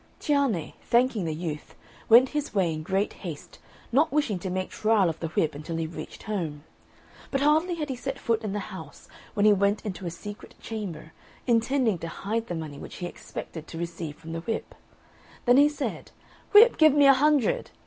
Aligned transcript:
Cianne, 0.19 0.73
thanking 0.81 1.25
the 1.25 1.35
youth, 1.35 1.75
went 2.09 2.29
his 2.29 2.55
way 2.55 2.73
in 2.73 2.81
great 2.81 3.13
haste, 3.13 3.59
not 3.91 4.11
wishing 4.11 4.39
to 4.39 4.49
make 4.49 4.71
trial 4.71 5.09
of 5.09 5.19
the 5.19 5.27
whip 5.27 5.53
until 5.53 5.75
he 5.75 5.85
reached 5.85 6.23
home. 6.23 6.63
But 7.29 7.41
hardly 7.41 7.75
had 7.75 7.89
he 7.89 7.95
set 7.95 8.17
foot 8.17 8.43
in 8.43 8.51
the 8.51 8.73
house, 8.73 9.07
when 9.35 9.45
he 9.45 9.53
went 9.53 9.85
into 9.85 10.07
a 10.07 10.09
secret 10.09 10.55
chamber, 10.59 11.13
intending 11.45 11.99
to 11.99 12.07
hide 12.07 12.47
the 12.47 12.55
money 12.55 12.79
which 12.79 12.95
he 12.95 13.05
expected 13.05 13.67
to 13.67 13.77
receive 13.77 14.15
from 14.15 14.31
the 14.33 14.41
whip. 14.41 14.73
Then 15.45 15.57
he 15.57 15.69
said, 15.69 16.09
"Whip, 16.51 16.79
give 16.79 16.95
me 16.95 17.05
a 17.05 17.13
hundred!" 17.13 17.69